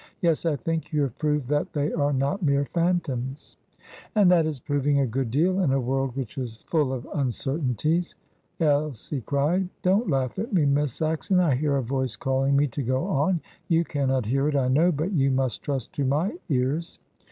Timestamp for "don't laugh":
9.83-10.39